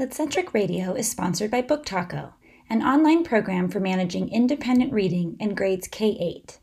[0.00, 2.32] Litcentric Radio is sponsored by Book Taco,
[2.70, 6.58] an online program for managing independent reading in grades K 8.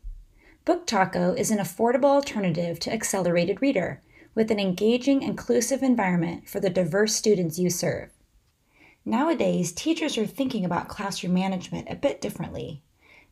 [0.64, 4.02] Book Taco is an affordable alternative to Accelerated Reader
[4.34, 8.10] with an engaging, inclusive environment for the diverse students you serve.
[9.04, 12.82] Nowadays, teachers are thinking about classroom management a bit differently,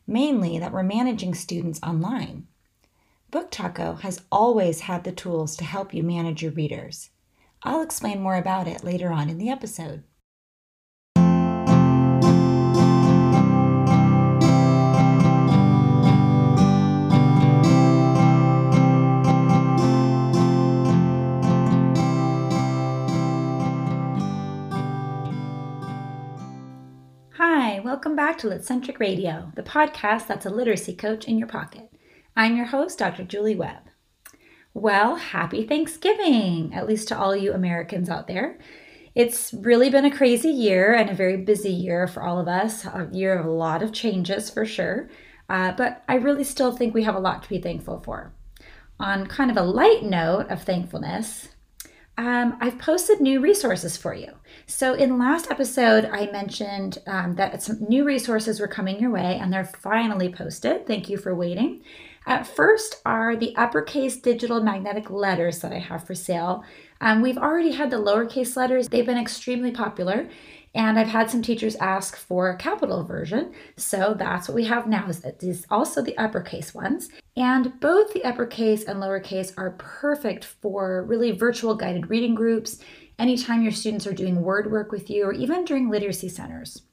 [0.07, 2.47] mainly that we're managing students online.
[3.31, 7.09] Book Taco has always had the tools to help you manage your readers.
[7.61, 10.03] I'll explain more about it later on in the episode.
[27.33, 31.89] Hi, welcome back to Litcentric Radio, the podcast that's a literacy coach in your pocket.
[32.37, 33.25] I'm your host, Dr.
[33.25, 33.88] Julie Webb.
[34.79, 38.57] Well, happy Thanksgiving, at least to all you Americans out there.
[39.13, 42.85] It's really been a crazy year and a very busy year for all of us,
[42.85, 45.09] a year of a lot of changes for sure.
[45.49, 48.31] Uh, but I really still think we have a lot to be thankful for.
[49.01, 51.49] On kind of a light note of thankfulness,
[52.17, 54.31] um, I've posted new resources for you.
[54.65, 59.37] So, in last episode, I mentioned um, that some new resources were coming your way,
[59.41, 60.87] and they're finally posted.
[60.87, 61.81] Thank you for waiting.
[62.25, 66.63] At first are the uppercase digital magnetic letters that I have for sale.
[67.01, 70.27] Um, we've already had the lowercase letters, they've been extremely popular.
[70.75, 73.53] And I've had some teachers ask for a capital version.
[73.75, 77.09] So that's what we have now is, is also the uppercase ones.
[77.35, 82.77] And both the uppercase and lowercase are perfect for really virtual guided reading groups,
[83.17, 86.83] anytime your students are doing word work with you, or even during literacy centers.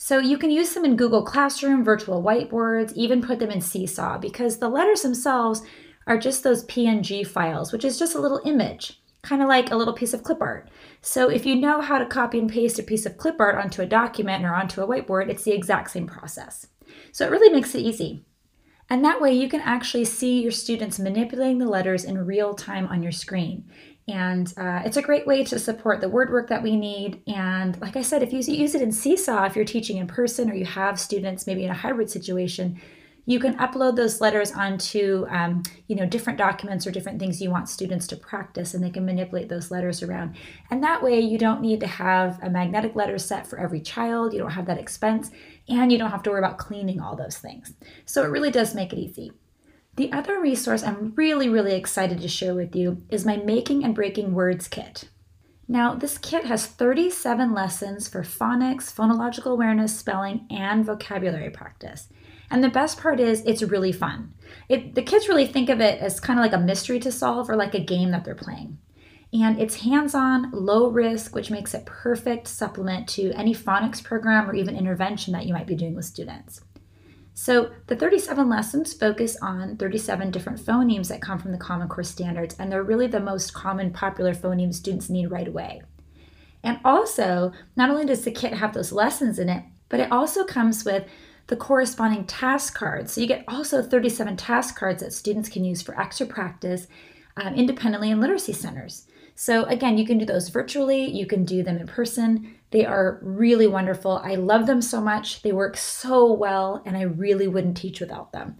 [0.00, 4.18] So you can use them in Google Classroom, virtual whiteboards, even put them in Seesaw
[4.18, 5.62] because the letters themselves
[6.06, 9.76] are just those PNG files, which is just a little image, kind of like a
[9.76, 10.70] little piece of clip art.
[11.00, 13.82] So if you know how to copy and paste a piece of clip art onto
[13.82, 16.68] a document or onto a whiteboard, it's the exact same process.
[17.10, 18.24] So it really makes it easy.
[18.88, 22.86] And that way you can actually see your students manipulating the letters in real time
[22.86, 23.68] on your screen.
[24.08, 27.20] And uh, it's a great way to support the word work that we need.
[27.26, 30.50] And like I said, if you use it in Seesaw, if you're teaching in person
[30.50, 32.80] or you have students maybe in a hybrid situation,
[33.26, 37.50] you can upload those letters onto um, you know different documents or different things you
[37.50, 40.34] want students to practice and they can manipulate those letters around.
[40.70, 44.32] And that way you don't need to have a magnetic letter set for every child.
[44.32, 45.30] You don't have that expense
[45.68, 47.74] and you don't have to worry about cleaning all those things.
[48.06, 49.32] So it really does make it easy
[49.98, 53.96] the other resource I'm really, really excited to share with you is my Making and
[53.96, 55.08] Breaking Words kit.
[55.66, 62.06] Now, this kit has 37 lessons for phonics, phonological awareness, spelling, and vocabulary practice.
[62.48, 64.34] And the best part is it's really fun.
[64.68, 67.50] It, the kids really think of it as kind of like a mystery to solve
[67.50, 68.78] or like a game that they're playing.
[69.32, 74.48] And it's hands on, low risk, which makes it perfect supplement to any phonics program
[74.48, 76.60] or even intervention that you might be doing with students.
[77.40, 82.02] So the 37 lessons focus on 37 different phonemes that come from the Common Core
[82.02, 85.82] standards, and they're really the most common popular phonemes students need right away.
[86.64, 90.42] And also, not only does the kit have those lessons in it, but it also
[90.42, 91.06] comes with
[91.46, 93.12] the corresponding task cards.
[93.12, 96.88] So you get also 37 task cards that students can use for extra practice
[97.36, 99.06] um, independently in literacy centers.
[99.36, 102.56] So again, you can do those virtually, you can do them in person.
[102.70, 104.20] They are really wonderful.
[104.22, 105.42] I love them so much.
[105.42, 108.56] They work so well, and I really wouldn't teach without them.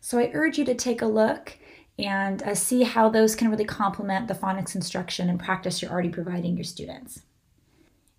[0.00, 1.58] So I urge you to take a look
[1.98, 6.08] and uh, see how those can really complement the phonics instruction and practice you're already
[6.08, 7.22] providing your students.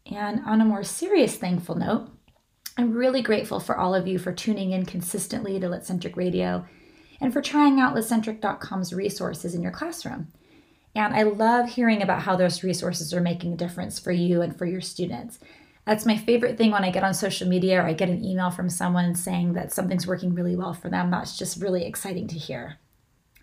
[0.05, 2.09] And on a more serious thankful note,
[2.77, 6.65] I'm really grateful for all of you for tuning in consistently to Litcentric Radio
[7.21, 10.27] and for trying out litcentric.com's resources in your classroom.
[10.95, 14.55] And I love hearing about how those resources are making a difference for you and
[14.55, 15.39] for your students.
[15.85, 18.51] That's my favorite thing when I get on social media or I get an email
[18.51, 21.11] from someone saying that something's working really well for them.
[21.11, 22.77] That's just really exciting to hear.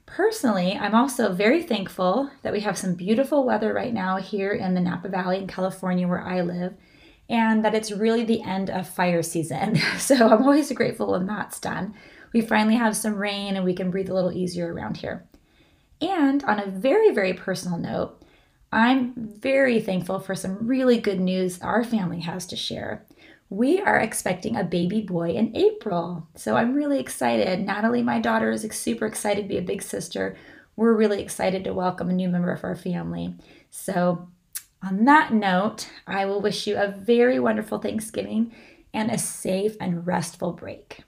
[0.06, 4.74] Personally, I'm also very thankful that we have some beautiful weather right now here in
[4.74, 6.74] the Napa Valley in California where I live,
[7.28, 9.78] and that it's really the end of fire season.
[9.98, 11.94] So I'm always grateful when that's done.
[12.32, 15.28] We finally have some rain and we can breathe a little easier around here.
[16.00, 18.20] And on a very, very personal note,
[18.72, 23.04] I'm very thankful for some really good news our family has to share.
[23.48, 26.28] We are expecting a baby boy in April.
[26.36, 27.66] So I'm really excited.
[27.66, 30.36] Natalie, my daughter, is super excited to be a big sister.
[30.76, 33.34] We're really excited to welcome a new member of our family.
[33.70, 34.28] So,
[34.82, 38.54] on that note, I will wish you a very wonderful Thanksgiving
[38.94, 41.04] and a safe and restful break.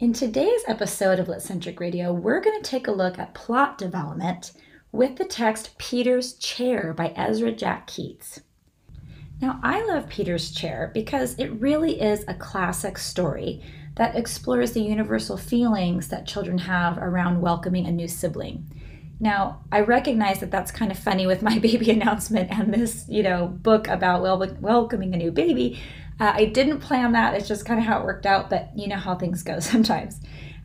[0.00, 4.52] In today's episode of Litcentric Radio, we're going to take a look at plot development
[4.92, 8.40] with the text Peter's Chair by Ezra Jack Keats.
[9.40, 13.60] Now, I love Peter's Chair because it really is a classic story
[13.96, 18.70] that explores the universal feelings that children have around welcoming a new sibling.
[19.18, 23.24] Now, I recognize that that's kind of funny with my baby announcement and this, you
[23.24, 25.80] know, book about wel- welcoming a new baby.
[26.20, 27.34] Uh, I didn't plan that.
[27.34, 30.20] It's just kind of how it worked out, but you know how things go sometimes.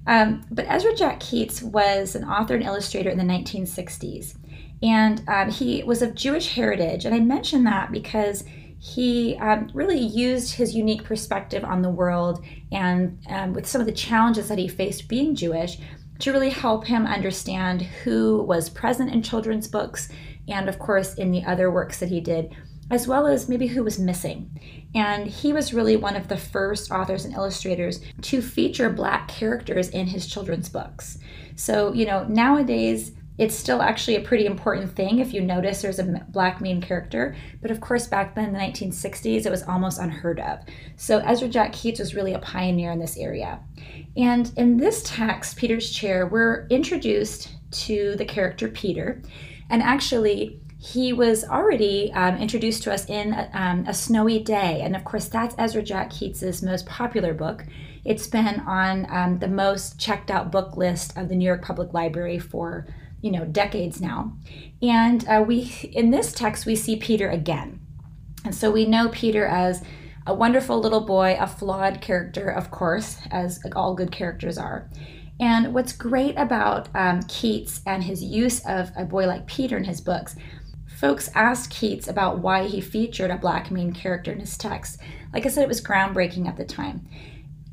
[0.06, 4.36] Um, but Ezra Jack Keats was an author and illustrator in the 1960s,
[4.82, 7.06] and um, he was of Jewish heritage.
[7.06, 8.44] And I mention that because
[8.80, 13.88] he um, really used his unique perspective on the world and um, with some of
[13.88, 15.78] the challenges that he faced being Jewish
[16.20, 20.10] to really help him understand who was present in children's books
[20.50, 22.54] and, of course, in the other works that he did,
[22.92, 24.60] as well as maybe who was missing.
[24.96, 29.90] And he was really one of the first authors and illustrators to feature Black characters
[29.90, 31.18] in his children's books.
[31.56, 35.98] So, you know, nowadays, it's still actually a pretty important thing if you notice there's
[35.98, 37.36] a black main character.
[37.62, 40.60] But of course, back then in the 1960s, it was almost unheard of.
[40.98, 43.60] So Ezra Jack Keats was really a pioneer in this area.
[44.16, 49.22] And in this text, Peter's Chair, we're introduced to the character Peter.
[49.70, 54.82] And actually, he was already um, introduced to us in um, A Snowy Day.
[54.82, 57.64] And of course, that's Ezra Jack Keats's most popular book.
[58.04, 61.94] It's been on um, the most checked out book list of the New York Public
[61.94, 62.86] Library for
[63.22, 64.34] you know decades now
[64.82, 65.62] and uh, we
[65.94, 67.80] in this text we see peter again
[68.44, 69.82] and so we know peter as
[70.28, 74.90] a wonderful little boy a flawed character of course as all good characters are
[75.40, 79.86] and what's great about um, keats and his use of a boy like peter in
[79.86, 80.36] his books
[81.04, 85.00] folks asked keats about why he featured a black main character in his text
[85.34, 87.08] like i said it was groundbreaking at the time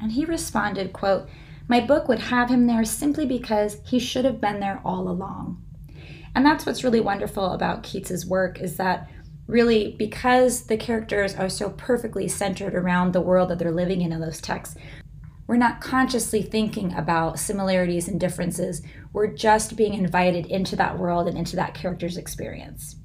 [0.00, 1.28] and he responded quote
[1.70, 5.62] my book would have him there simply because he should have been there all along.
[6.34, 9.08] And that's what's really wonderful about Keats's work is that
[9.46, 14.10] really because the characters are so perfectly centered around the world that they're living in
[14.12, 14.76] in those texts,
[15.46, 18.82] we're not consciously thinking about similarities and differences.
[19.12, 22.96] We're just being invited into that world and into that character's experience.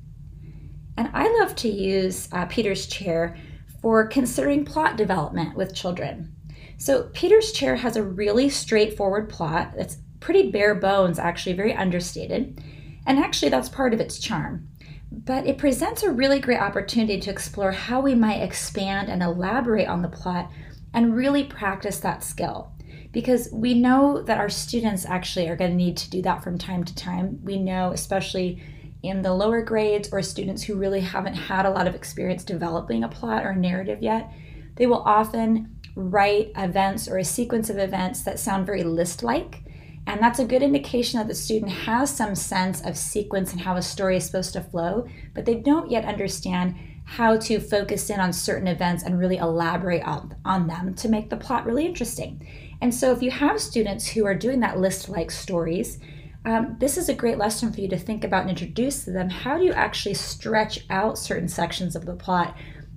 [0.98, 3.36] And I love to use uh, Peter's chair
[3.82, 6.36] for considering plot development with children.
[6.78, 12.62] So Peter's Chair has a really straightforward plot that's pretty bare bones, actually, very understated.
[13.06, 14.68] And actually, that's part of its charm.
[15.12, 19.88] But it presents a really great opportunity to explore how we might expand and elaborate
[19.88, 20.52] on the plot
[20.94, 22.72] and really practice that skill.
[23.12, 26.58] Because we know that our students actually are going to need to do that from
[26.58, 27.40] time to time.
[27.44, 28.62] We know, especially
[29.08, 33.04] in the lower grades or students who really haven't had a lot of experience developing
[33.04, 34.32] a plot or a narrative yet,
[34.76, 39.64] they will often write events or a sequence of events that sound very list like.
[40.08, 43.76] And that's a good indication that the student has some sense of sequence and how
[43.76, 46.76] a story is supposed to flow, but they don't yet understand
[47.06, 51.30] how to focus in on certain events and really elaborate on, on them to make
[51.30, 52.46] the plot really interesting.
[52.82, 56.00] And so, if you have students who are doing that list like stories,
[56.46, 59.30] um, this is a great lesson for you to think about and introduce to them.
[59.30, 62.56] How do you actually stretch out certain sections of the plot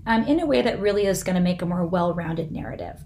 [0.09, 3.05] um, in a way that really is going to make a more well rounded narrative.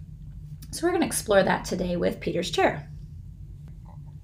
[0.70, 2.88] So, we're going to explore that today with Peter's Chair.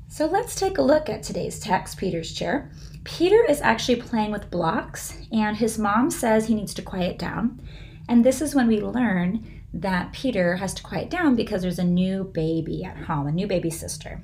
[0.07, 2.71] So, let's take a look at today's text, Peter's Chair.
[3.05, 7.61] Peter is actually playing with blocks, and his mom says he needs to quiet down.
[8.09, 11.85] And this is when we learn that Peter has to quiet down because there's a
[11.85, 14.23] new baby at home, a new baby sister.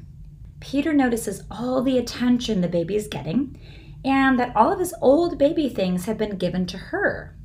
[0.60, 3.58] Peter notices all the attention the baby is getting
[4.04, 7.36] and that all of his old baby things have been given to her.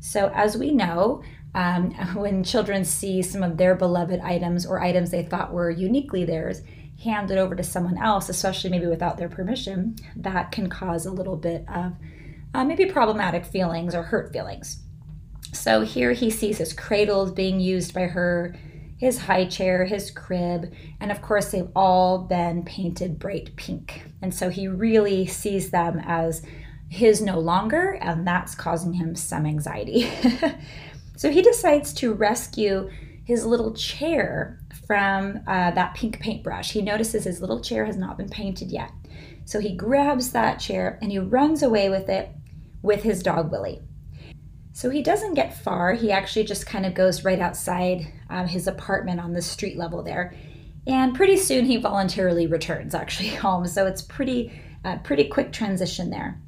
[0.00, 1.22] So, as we know,
[1.54, 6.24] um, when children see some of their beloved items or items they thought were uniquely
[6.24, 6.62] theirs
[7.02, 11.36] handed over to someone else, especially maybe without their permission, that can cause a little
[11.36, 11.92] bit of
[12.54, 14.82] uh, maybe problematic feelings or hurt feelings.
[15.52, 18.56] So here he sees his cradles being used by her,
[18.98, 24.04] his high chair, his crib, and of course they've all been painted bright pink.
[24.22, 26.42] And so he really sees them as
[26.88, 30.10] his no longer, and that's causing him some anxiety.
[31.16, 32.88] so he decides to rescue
[33.24, 36.70] his little chair from uh, that pink paintbrush.
[36.70, 38.92] He notices his little chair has not been painted yet.
[39.44, 42.30] So he grabs that chair and he runs away with it
[42.82, 43.82] with his dog Willie.
[44.76, 45.94] So he doesn't get far.
[45.94, 50.02] He actually just kind of goes right outside um, his apartment on the street level
[50.02, 50.34] there.
[50.86, 53.66] And pretty soon he voluntarily returns actually home.
[53.66, 54.52] So it's pretty,
[54.84, 56.38] uh, pretty quick transition there.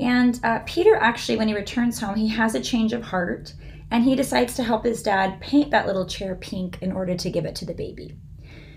[0.00, 3.54] And uh, Peter actually, when he returns home, he has a change of heart
[3.92, 7.30] and he decides to help his dad paint that little chair pink in order to
[7.30, 8.16] give it to the baby.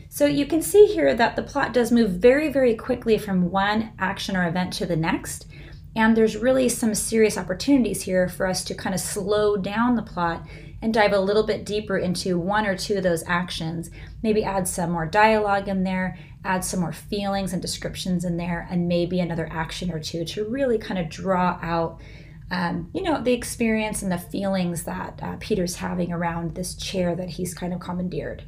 [0.09, 3.93] So you can see here that the plot does move very, very quickly from one
[3.97, 5.47] action or event to the next.
[5.95, 10.01] And there's really some serious opportunities here for us to kind of slow down the
[10.01, 10.45] plot
[10.81, 13.91] and dive a little bit deeper into one or two of those actions.
[14.23, 18.67] Maybe add some more dialogue in there, add some more feelings and descriptions in there,
[18.71, 22.01] and maybe another action or two to really kind of draw out.
[22.49, 27.15] Um, you know, the experience and the feelings that uh, Peter's having around this chair
[27.15, 28.43] that he's kind of commandeered.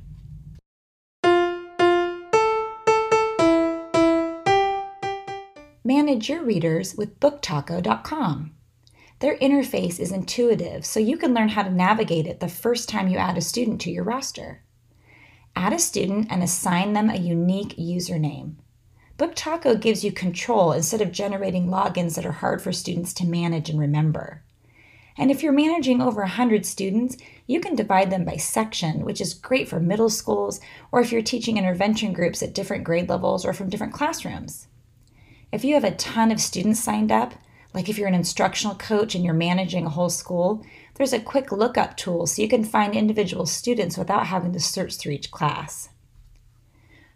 [5.85, 8.55] Manage your readers with booktaco.com.
[9.19, 13.09] Their interface is intuitive, so you can learn how to navigate it the first time
[13.09, 14.63] you add a student to your roster.
[15.57, 18.55] Add a student and assign them a unique username.
[19.17, 23.69] BookTaco gives you control instead of generating logins that are hard for students to manage
[23.69, 24.41] and remember.
[25.17, 29.33] And if you're managing over 100 students, you can divide them by section, which is
[29.33, 30.61] great for middle schools
[30.93, 34.67] or if you're teaching intervention groups at different grade levels or from different classrooms.
[35.53, 37.35] If you have a ton of students signed up,
[37.75, 41.51] like if you're an instructional coach and you're managing a whole school, there's a quick
[41.51, 45.89] lookup tool so you can find individual students without having to search through each class.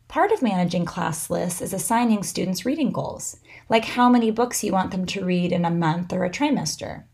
[0.07, 3.37] Part of managing class lists is assigning students reading goals,
[3.69, 7.05] like how many books you want them to read in a month or a trimester.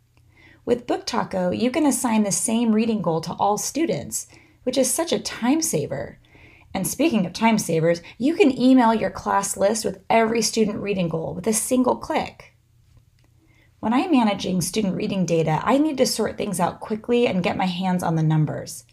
[0.66, 4.28] With BookTaco, you can assign the same reading goal to all students,
[4.64, 6.20] which is such a time saver.
[6.74, 11.08] And speaking of time savers, you can email your class list with every student reading
[11.08, 12.56] goal with a single click.
[13.80, 17.58] When I'm managing student reading data, I need to sort things out quickly and get
[17.58, 18.86] my hands on the numbers.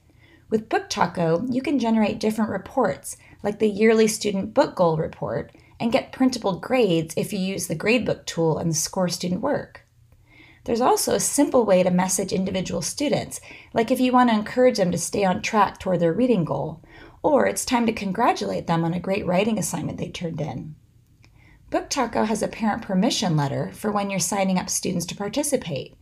[0.50, 5.92] With BookTaco, you can generate different reports, like the yearly student book goal report, and
[5.92, 9.86] get printable grades if you use the gradebook tool and score student work.
[10.64, 13.40] There's also a simple way to message individual students,
[13.72, 16.82] like if you want to encourage them to stay on track toward their reading goal,
[17.22, 20.74] or it's time to congratulate them on a great writing assignment they turned in.
[21.70, 25.96] BookTaco has a parent permission letter for when you're signing up students to participate,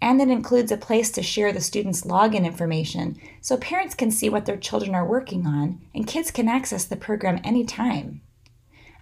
[0.00, 4.28] and it includes a place to share the students' login information so parents can see
[4.28, 8.20] what their children are working on and kids can access the program anytime.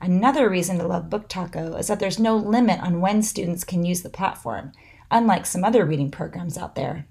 [0.02, 4.02] Another reason to love BookTaco is that there's no limit on when students can use
[4.02, 4.72] the platform,
[5.10, 7.06] unlike some other reading programs out there.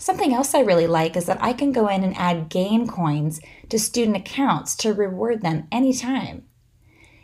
[0.00, 3.38] Something else I really like is that I can go in and add game coins
[3.68, 6.46] to student accounts to reward them anytime.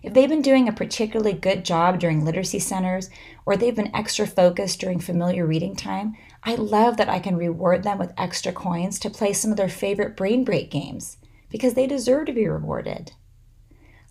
[0.03, 3.09] If they've been doing a particularly good job during literacy centers
[3.47, 7.83] or they've been extra focused during familiar reading time, I love that I can reward
[7.83, 11.17] them with extra coins to play some of their favorite brain break games
[11.49, 13.13] because they deserve to be rewarded.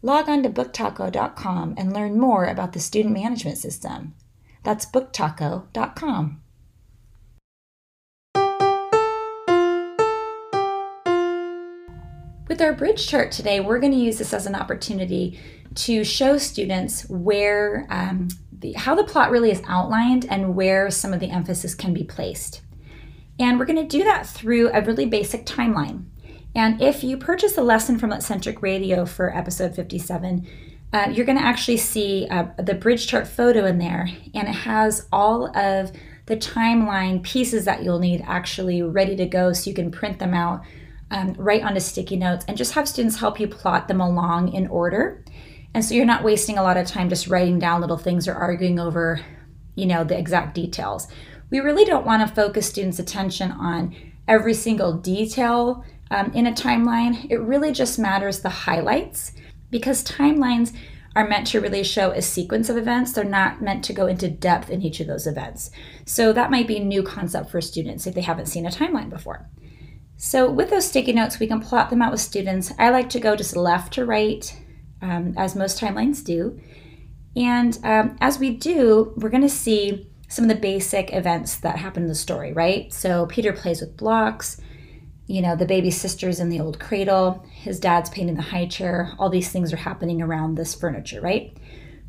[0.02, 4.16] Log on to booktaco.com and learn more about the student management system.
[4.64, 6.42] That's booktaco.com.
[12.48, 15.40] With our bridge chart today, we're going to use this as an opportunity
[15.74, 21.12] to show students where um, the, how the plot really is outlined and where some
[21.12, 22.62] of the emphasis can be placed.
[23.40, 26.06] And we're going to do that through a really basic timeline.
[26.54, 30.48] And if you purchase a lesson from Litcentric Radio for episode 57,
[30.94, 34.54] uh, you're going to actually see uh, the bridge chart photo in there, and it
[34.54, 35.92] has all of
[36.28, 40.36] the timeline pieces that you'll need actually ready to go so you can print them
[40.36, 40.64] out
[41.12, 44.68] um, write onto sticky notes and just have students help you plot them along in
[44.68, 45.24] order.
[45.74, 48.34] And so you're not wasting a lot of time just writing down little things or
[48.34, 49.20] arguing over,
[49.76, 51.08] you know, the exact details.
[51.50, 53.96] We really don't want to focus students' attention on
[54.28, 57.30] every single detail um, in a timeline.
[57.30, 59.34] It really just matters the highlights
[59.70, 60.74] because timelines
[61.16, 63.14] are meant to really show a sequence of events.
[63.14, 65.72] They're not meant to go into depth in each of those events.
[66.06, 69.10] So that might be a new concept for students if they haven't seen a timeline
[69.10, 69.50] before.
[70.18, 72.72] So with those sticky notes, we can plot them out with students.
[72.80, 74.60] I like to go just left to right,
[75.02, 76.60] um, as most timelines do.
[77.36, 81.78] And um, as we do, we're going to see some of the basic events that
[81.78, 82.92] happen in the story, right?
[82.94, 84.60] So Peter plays with blocks.
[85.28, 87.46] You know, the baby sister's in the old cradle.
[87.52, 89.14] His dad's painting the high chair.
[89.20, 91.58] All these things are happening around this furniture, right?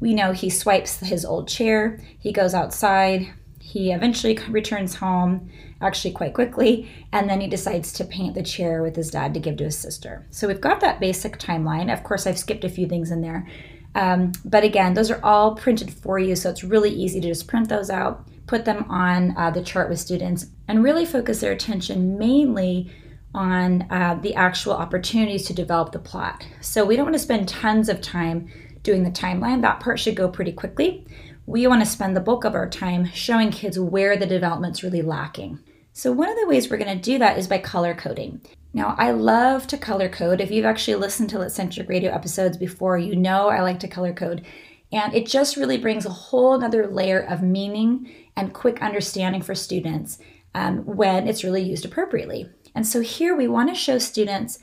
[0.01, 2.01] We know he swipes his old chair.
[2.19, 3.33] He goes outside.
[3.77, 5.51] He eventually returns home,
[5.83, 9.41] actually quite quickly, and then he decides to paint the chair with his dad to
[9.41, 10.27] give to his sister.
[10.31, 11.93] So we've got that basic timeline.
[11.93, 13.47] Of course, I've skipped a few things in there.
[13.95, 17.49] Um, but again, those are all printed for you, so it's really easy to just
[17.49, 21.53] print those out, put them on uh, the chart with students, and really focus their
[21.53, 22.91] attention mainly
[23.35, 26.47] on uh, the actual opportunities to develop the plot.
[26.63, 28.49] So we don't want to spend tons of time
[28.83, 29.61] doing the timeline.
[29.61, 31.07] That part should go pretty quickly
[31.47, 35.03] we want to spend the bulk of our time showing kids where the development's really
[35.03, 35.61] lacking.
[35.93, 38.41] So, one of the ways we're going to do that is by color coding.
[38.75, 40.41] Now, I love to color code.
[40.41, 44.13] If you've actually listened to Litcentric Radio episodes before, you know I like to color
[44.13, 44.45] code.
[44.93, 49.55] And it just really brings a whole other layer of meaning and quick understanding for
[49.55, 50.19] students
[50.55, 52.51] um, when it's really used appropriately.
[52.75, 54.59] And so here we want to show students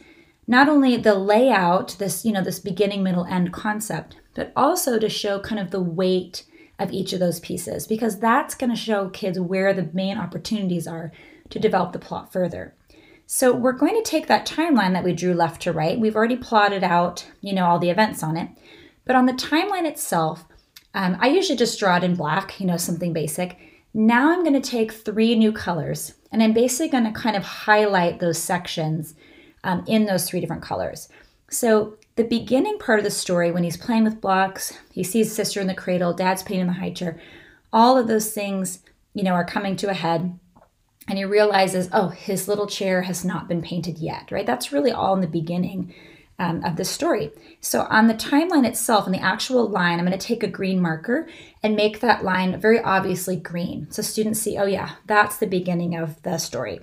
[0.46, 5.10] not only the layout, this, you know, this beginning, middle, end concept, but also to
[5.10, 6.46] show kind of the weight
[6.84, 10.86] of each of those pieces because that's going to show kids where the main opportunities
[10.86, 11.12] are
[11.50, 12.76] to develop the plot further.
[13.26, 16.00] So we're going to take that timeline that we drew left to right.
[16.00, 18.50] We've already plotted out, you know, all the events on it.
[19.06, 20.46] But on the timeline itself,
[20.94, 23.58] um, I usually just draw it in black, you know, something basic.
[23.94, 27.44] Now I'm going to take three new colors and I'm basically going to kind of
[27.44, 29.16] highlight those sections
[29.64, 31.10] um, in those three different colors.
[31.50, 35.60] So the beginning part of the story, when he's playing with blocks, he sees sister
[35.60, 37.20] in the cradle, dad's painting the high chair,
[37.72, 38.80] all of those things,
[39.14, 40.38] you know, are coming to a head.
[41.08, 44.46] And he realizes, oh, his little chair has not been painted yet, right?
[44.46, 45.94] That's really all in the beginning
[46.40, 47.32] um, of the story.
[47.60, 50.80] So on the timeline itself, on the actual line, I'm going to take a green
[50.80, 51.28] marker
[51.62, 53.90] and make that line very obviously green.
[53.92, 56.82] So students see, oh yeah, that's the beginning of the story.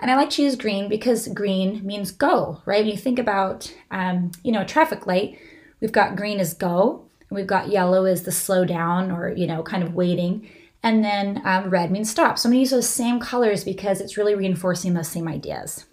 [0.00, 2.82] And I like to use green because green means go, right?
[2.82, 5.38] When you think about, um, you know, a traffic light,
[5.80, 9.46] we've got green is go, and we've got yellow is the slow down or, you
[9.46, 10.48] know, kind of waiting.
[10.82, 12.38] And then um, red means stop.
[12.38, 15.86] So I'm gonna use those same colors because it's really reinforcing those same ideas.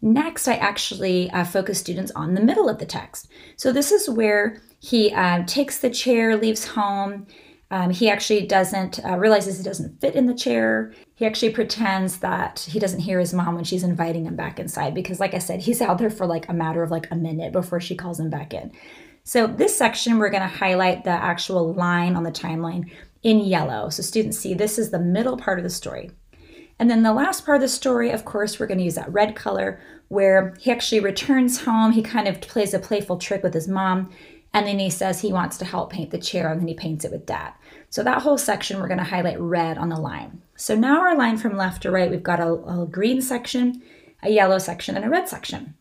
[0.00, 3.28] Next, I actually uh, focus students on the middle of the text.
[3.56, 7.26] So this is where he uh, takes the chair, leaves home,
[7.70, 10.94] um, he actually doesn't uh, realizes he doesn't fit in the chair.
[11.18, 14.94] He actually pretends that he doesn't hear his mom when she's inviting him back inside
[14.94, 17.50] because, like I said, he's out there for like a matter of like a minute
[17.50, 18.70] before she calls him back in.
[19.24, 22.92] So this section, we're going to highlight the actual line on the timeline
[23.24, 23.88] in yellow.
[23.88, 26.12] So students see this is the middle part of the story.
[26.78, 29.12] And then the last part of the story, of course, we're going to use that
[29.12, 31.90] red color where he actually returns home.
[31.90, 34.12] He kind of plays a playful trick with his mom
[34.54, 37.04] and then he says he wants to help paint the chair and then he paints
[37.04, 37.54] it with dad.
[37.90, 40.42] So that whole section we're going to highlight red on the line.
[40.58, 43.80] So now our line from left to right, we've got a, a green section,
[44.24, 45.74] a yellow section, and a red section.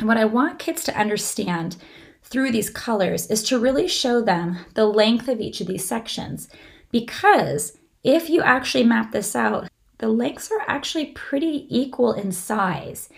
[0.00, 1.76] And what I want kids to understand
[2.24, 6.48] through these colors is to really show them the length of each of these sections.
[6.90, 9.68] Because if you actually map this out,
[9.98, 13.10] the lengths are actually pretty equal in size.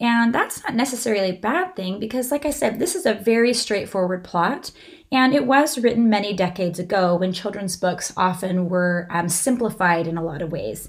[0.00, 3.52] And that's not necessarily a bad thing because, like I said, this is a very
[3.52, 4.70] straightforward plot.
[5.12, 10.16] And it was written many decades ago when children's books often were um, simplified in
[10.16, 10.88] a lot of ways.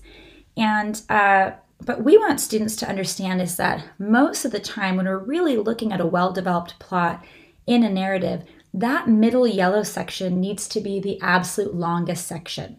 [0.55, 5.07] And, uh, but we want students to understand is that most of the time when
[5.07, 7.25] we're really looking at a well developed plot
[7.67, 8.43] in a narrative,
[8.73, 12.77] that middle yellow section needs to be the absolute longest section.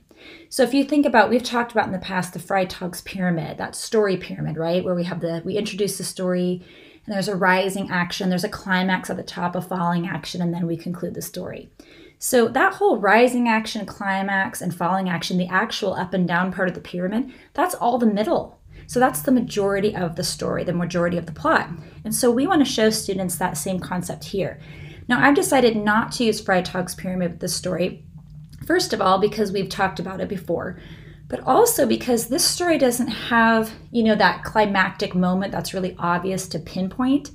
[0.49, 3.75] So if you think about, we've talked about in the past the Freytag's pyramid, that
[3.75, 4.85] story pyramid, right?
[4.85, 6.65] Where we have the, we introduce the story
[7.05, 10.55] and there's a rising action, there's a climax at the top, a falling action, and
[10.55, 11.71] then we conclude the story.
[12.19, 16.69] So that whole rising action, climax, and falling action, the actual up and down part
[16.69, 18.61] of the pyramid, that's all the middle.
[18.87, 21.69] So that's the majority of the story, the majority of the plot.
[22.05, 24.61] And so we want to show students that same concept here.
[25.09, 28.05] Now I've decided not to use Freytag's pyramid with this story
[28.67, 30.79] First of all, because we've talked about it before,
[31.29, 36.47] but also because this story doesn't have, you know, that climactic moment that's really obvious
[36.49, 37.31] to pinpoint.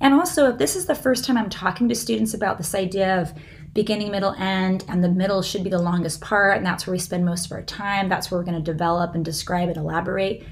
[0.00, 3.20] And also, if this is the first time I'm talking to students about this idea
[3.20, 3.32] of
[3.74, 6.98] beginning, middle, end, and the middle should be the longest part, and that's where we
[6.98, 10.44] spend most of our time, that's where we're going to develop and describe and elaborate.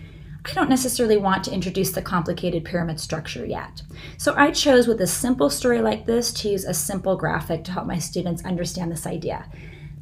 [0.44, 3.82] I don't necessarily want to introduce the complicated pyramid structure yet.
[4.16, 7.72] So I chose with a simple story like this to use a simple graphic to
[7.72, 9.50] help my students understand this idea.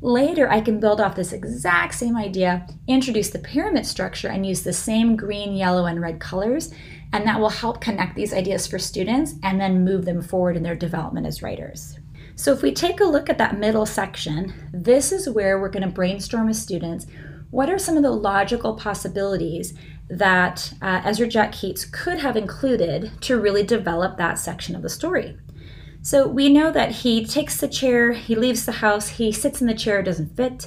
[0.05, 4.63] Later, I can build off this exact same idea, introduce the pyramid structure, and use
[4.63, 6.75] the same green, yellow, and red colors,
[7.15, 10.63] and that will help connect these ideas for students and then move them forward in
[10.63, 11.99] their development as writers.
[12.37, 15.89] So if we take a look at that middle section, this is where we're going
[15.89, 17.07] to brainstorm with students
[17.51, 19.73] what are some of the logical possibilities
[20.11, 24.91] that uh, Ezra Jack Keats could have included to really develop that section of the
[24.91, 25.39] story.
[26.05, 29.67] So we know that he takes the chair, he leaves the house, he sits in
[29.67, 30.67] the chair, doesn't fit,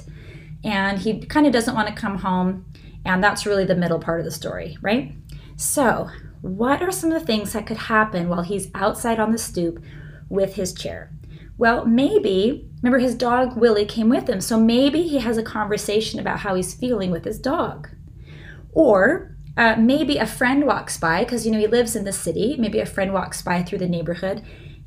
[0.64, 2.66] and he kind of doesn't want to come home.
[3.04, 5.12] And that's really the middle part of the story, right?
[5.54, 9.38] So, what are some of the things that could happen while he's outside on the
[9.38, 9.80] stoop
[10.28, 11.12] with his chair?
[11.56, 16.18] Well, maybe, remember his dog Willie came with him, so maybe he has a conversation
[16.18, 17.88] about how he's feeling with his dog.
[18.72, 22.56] Or uh, maybe a friend walks by, because you know he lives in the city,
[22.58, 24.42] maybe a friend walks by through the neighborhood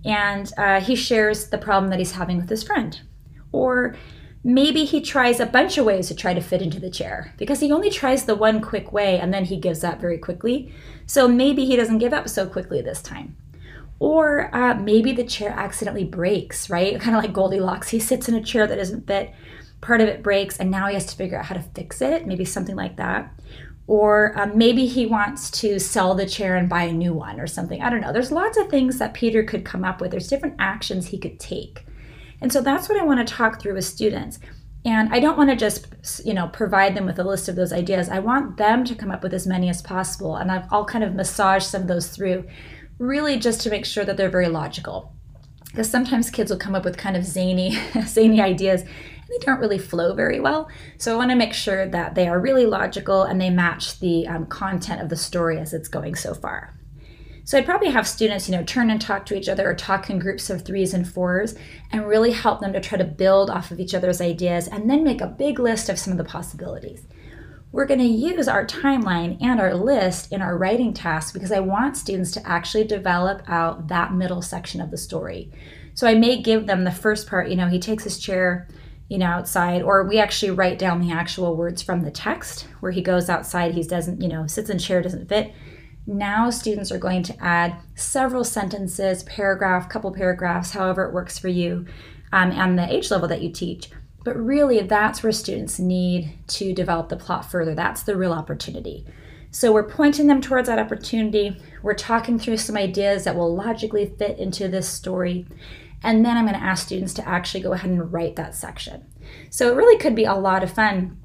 [0.05, 3.01] and uh, he shares the problem that he's having with his friend.
[3.51, 3.95] Or
[4.43, 7.59] maybe he tries a bunch of ways to try to fit into the chair because
[7.59, 10.73] he only tries the one quick way and then he gives up very quickly.
[11.05, 13.37] So maybe he doesn't give up so quickly this time.
[13.99, 16.99] Or uh, maybe the chair accidentally breaks, right?
[16.99, 17.89] Kind of like Goldilocks.
[17.89, 19.31] He sits in a chair that doesn't fit,
[19.79, 22.25] part of it breaks, and now he has to figure out how to fix it,
[22.25, 23.31] maybe something like that.
[23.91, 27.45] Or um, maybe he wants to sell the chair and buy a new one or
[27.45, 27.81] something.
[27.81, 28.13] I don't know.
[28.13, 30.11] There's lots of things that Peter could come up with.
[30.11, 31.85] There's different actions he could take.
[32.39, 34.39] And so that's what I want to talk through with students.
[34.85, 35.87] And I don't want to just,
[36.25, 38.07] you know, provide them with a list of those ideas.
[38.07, 40.37] I want them to come up with as many as possible.
[40.37, 42.47] And I'll kind of massage some of those through,
[42.97, 45.13] really just to make sure that they're very logical.
[45.65, 48.85] Because sometimes kids will come up with kind of zany, zany ideas,
[49.31, 50.69] they don't really flow very well.
[50.97, 54.27] So I want to make sure that they are really logical and they match the
[54.27, 56.73] um, content of the story as it's going so far.
[57.43, 60.09] So I'd probably have students, you know, turn and talk to each other or talk
[60.09, 61.55] in groups of threes and fours
[61.91, 65.03] and really help them to try to build off of each other's ideas and then
[65.03, 67.03] make a big list of some of the possibilities.
[67.71, 71.61] We're going to use our timeline and our list in our writing task because I
[71.61, 75.51] want students to actually develop out that middle section of the story.
[75.93, 78.67] So I may give them the first part, you know, he takes his chair,
[79.11, 82.91] you know, outside, or we actually write down the actual words from the text where
[82.91, 85.53] he goes outside, he doesn't, you know, sits in chair, doesn't fit
[86.07, 91.47] now students are going to add several sentences, paragraph, couple paragraphs, however it works for
[91.47, 91.85] you,
[92.31, 93.89] um, and the age level that you teach.
[94.23, 97.73] But really, that's where students need to develop the plot further.
[97.73, 99.05] That's the real opportunity.
[99.51, 101.57] So we're pointing them towards that opportunity.
[101.83, 105.45] We're talking through some ideas that will logically fit into this story.
[106.03, 109.05] And then I'm going to ask students to actually go ahead and write that section.
[109.49, 111.19] So it really could be a lot of fun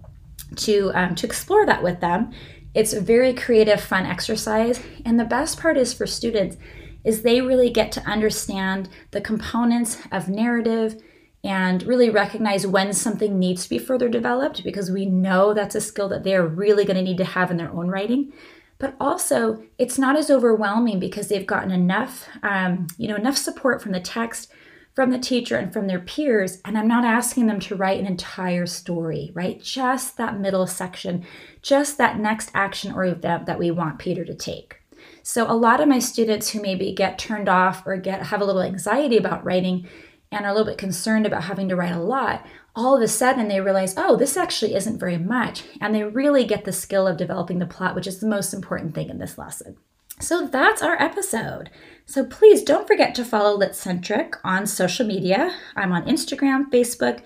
[0.56, 2.32] to, um, to explore that with them
[2.76, 4.82] it's a very creative, fun exercise.
[5.06, 6.58] And the best part is for students
[7.04, 11.00] is they really get to understand the components of narrative
[11.42, 15.80] and really recognize when something needs to be further developed because we know that's a
[15.80, 18.32] skill that they're really going to need to have in their own writing
[18.78, 23.80] but also it's not as overwhelming because they've gotten enough um, you know enough support
[23.80, 24.50] from the text
[24.96, 26.58] from the teacher and from their peers.
[26.64, 29.62] And I'm not asking them to write an entire story, right?
[29.62, 31.24] Just that middle section,
[31.60, 34.80] just that next action or event that we want Peter to take.
[35.22, 38.44] So a lot of my students who maybe get turned off or get have a
[38.44, 39.86] little anxiety about writing
[40.32, 43.08] and are a little bit concerned about having to write a lot, all of a
[43.08, 45.64] sudden they realize, oh, this actually isn't very much.
[45.80, 48.94] And they really get the skill of developing the plot, which is the most important
[48.94, 49.76] thing in this lesson.
[50.20, 51.70] So that's our episode.
[52.06, 55.54] So please don't forget to follow Litcentric on social media.
[55.74, 57.20] I'm on Instagram, Facebook,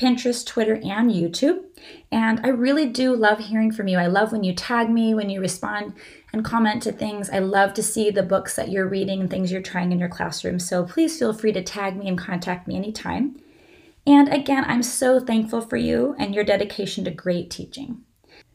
[0.00, 1.64] Pinterest, Twitter, and YouTube.
[2.12, 3.98] And I really do love hearing from you.
[3.98, 5.94] I love when you tag me, when you respond
[6.32, 7.30] and comment to things.
[7.30, 10.08] I love to see the books that you're reading and things you're trying in your
[10.08, 10.58] classroom.
[10.58, 13.40] So please feel free to tag me and contact me anytime.
[14.06, 18.02] And again, I'm so thankful for you and your dedication to great teaching.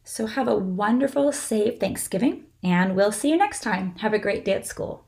[0.04, 3.95] So have a wonderful, safe Thanksgiving and we'll see you next time.
[3.97, 5.06] Have a great day at school.